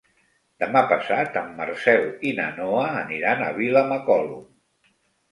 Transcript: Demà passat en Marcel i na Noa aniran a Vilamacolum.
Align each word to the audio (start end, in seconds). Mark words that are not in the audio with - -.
Demà 0.61 0.79
passat 0.91 1.35
en 1.41 1.51
Marcel 1.59 2.07
i 2.29 2.31
na 2.39 2.47
Noa 2.55 2.85
aniran 3.01 3.43
a 3.49 3.53
Vilamacolum. 3.59 4.41